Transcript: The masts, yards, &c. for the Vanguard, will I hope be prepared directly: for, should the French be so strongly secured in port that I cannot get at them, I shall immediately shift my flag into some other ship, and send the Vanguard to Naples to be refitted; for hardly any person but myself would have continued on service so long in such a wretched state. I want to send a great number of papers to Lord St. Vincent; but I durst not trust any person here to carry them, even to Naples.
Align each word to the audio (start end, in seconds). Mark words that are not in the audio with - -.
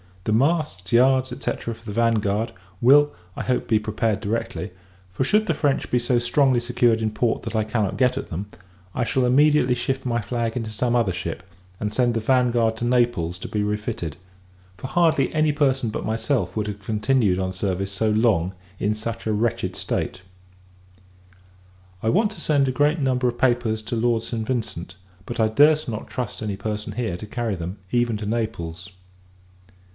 The 0.23 0.31
masts, 0.33 0.91
yards, 0.91 1.29
&c. 1.29 1.51
for 1.51 1.73
the 1.85 1.91
Vanguard, 1.91 2.53
will 2.79 3.11
I 3.35 3.43
hope 3.43 3.67
be 3.67 3.77
prepared 3.79 4.19
directly: 4.19 4.71
for, 5.11 5.23
should 5.23 5.45
the 5.45 5.53
French 5.53 5.89
be 5.91 5.99
so 5.99 6.17
strongly 6.19 6.59
secured 6.59 7.01
in 7.01 7.11
port 7.11 7.41
that 7.43 7.55
I 7.55 7.63
cannot 7.63 7.97
get 7.97 8.17
at 8.17 8.29
them, 8.29 8.47
I 8.95 9.03
shall 9.03 9.25
immediately 9.25 9.73
shift 9.75 10.05
my 10.05 10.19
flag 10.21 10.55
into 10.55 10.69
some 10.69 10.95
other 10.95 11.11
ship, 11.13 11.43
and 11.79 11.93
send 11.93 12.13
the 12.13 12.19
Vanguard 12.19 12.77
to 12.77 12.85
Naples 12.85 13.37
to 13.39 13.47
be 13.47 13.63
refitted; 13.63 14.17
for 14.75 14.87
hardly 14.87 15.33
any 15.35 15.51
person 15.51 15.89
but 15.89 16.05
myself 16.05 16.55
would 16.55 16.67
have 16.67 16.83
continued 16.83 17.39
on 17.39 17.51
service 17.53 17.91
so 17.91 18.09
long 18.11 18.53
in 18.79 18.93
such 18.95 19.25
a 19.27 19.33
wretched 19.33 19.75
state. 19.75 20.21
I 22.01 22.09
want 22.09 22.31
to 22.31 22.41
send 22.41 22.67
a 22.67 22.71
great 22.71 22.99
number 22.99 23.27
of 23.27 23.37
papers 23.39 23.81
to 23.83 23.95
Lord 23.95 24.23
St. 24.23 24.45
Vincent; 24.47 24.95
but 25.27 25.39
I 25.39 25.47
durst 25.47 25.89
not 25.89 26.07
trust 26.07 26.41
any 26.43 26.57
person 26.57 26.93
here 26.93 27.17
to 27.17 27.27
carry 27.27 27.55
them, 27.55 27.77
even 27.91 28.17
to 28.17 28.25
Naples. 28.27 28.89